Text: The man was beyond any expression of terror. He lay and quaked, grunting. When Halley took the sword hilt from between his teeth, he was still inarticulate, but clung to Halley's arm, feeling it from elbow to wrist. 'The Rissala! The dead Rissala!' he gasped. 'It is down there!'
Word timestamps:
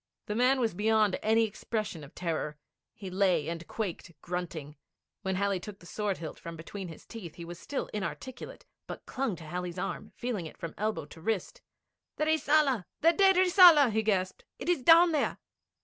The 0.25 0.33
man 0.33 0.59
was 0.59 0.73
beyond 0.73 1.19
any 1.21 1.43
expression 1.45 2.03
of 2.03 2.15
terror. 2.15 2.57
He 2.95 3.11
lay 3.11 3.47
and 3.47 3.67
quaked, 3.67 4.19
grunting. 4.23 4.75
When 5.21 5.35
Halley 5.35 5.59
took 5.59 5.77
the 5.77 5.85
sword 5.85 6.17
hilt 6.17 6.39
from 6.39 6.55
between 6.55 6.87
his 6.87 7.05
teeth, 7.05 7.35
he 7.35 7.45
was 7.45 7.59
still 7.59 7.85
inarticulate, 7.93 8.65
but 8.87 9.05
clung 9.05 9.35
to 9.35 9.43
Halley's 9.43 9.77
arm, 9.77 10.11
feeling 10.15 10.47
it 10.47 10.57
from 10.57 10.73
elbow 10.75 11.05
to 11.05 11.21
wrist. 11.21 11.61
'The 12.15 12.25
Rissala! 12.25 12.85
The 13.01 13.13
dead 13.13 13.35
Rissala!' 13.37 13.91
he 13.91 14.01
gasped. 14.01 14.43
'It 14.57 14.69
is 14.69 14.81
down 14.81 15.11
there!' 15.11 15.37